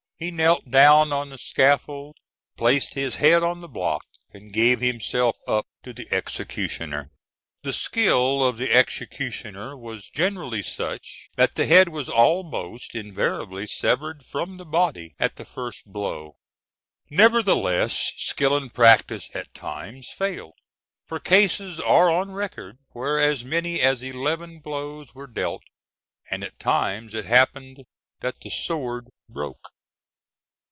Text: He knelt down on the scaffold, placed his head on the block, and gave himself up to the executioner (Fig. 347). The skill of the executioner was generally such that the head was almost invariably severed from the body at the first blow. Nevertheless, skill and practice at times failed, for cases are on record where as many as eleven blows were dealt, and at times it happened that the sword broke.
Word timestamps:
He 0.17 0.29
knelt 0.29 0.69
down 0.69 1.11
on 1.11 1.31
the 1.31 1.39
scaffold, 1.39 2.15
placed 2.55 2.93
his 2.93 3.15
head 3.15 3.41
on 3.41 3.61
the 3.61 3.67
block, 3.67 4.03
and 4.31 4.53
gave 4.53 4.79
himself 4.79 5.35
up 5.47 5.65
to 5.81 5.93
the 5.93 6.07
executioner 6.13 7.09
(Fig. 7.63 7.73
347). 7.73 7.73
The 7.73 7.73
skill 7.73 8.45
of 8.47 8.57
the 8.59 8.71
executioner 8.71 9.75
was 9.75 10.11
generally 10.11 10.61
such 10.61 11.31
that 11.37 11.55
the 11.55 11.65
head 11.65 11.89
was 11.89 12.07
almost 12.07 12.93
invariably 12.93 13.65
severed 13.65 14.23
from 14.23 14.57
the 14.57 14.63
body 14.63 15.15
at 15.19 15.37
the 15.37 15.43
first 15.43 15.87
blow. 15.91 16.35
Nevertheless, 17.09 18.13
skill 18.17 18.55
and 18.55 18.71
practice 18.71 19.27
at 19.35 19.51
times 19.55 20.09
failed, 20.11 20.53
for 21.07 21.19
cases 21.19 21.79
are 21.79 22.11
on 22.11 22.29
record 22.29 22.77
where 22.91 23.19
as 23.19 23.43
many 23.43 23.81
as 23.81 24.03
eleven 24.03 24.59
blows 24.59 25.15
were 25.15 25.25
dealt, 25.25 25.63
and 26.29 26.43
at 26.43 26.59
times 26.59 27.15
it 27.15 27.25
happened 27.25 27.85
that 28.19 28.39
the 28.41 28.51
sword 28.51 29.07
broke. 29.27 29.71